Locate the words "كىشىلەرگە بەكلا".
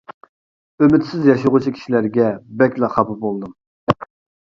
1.77-2.93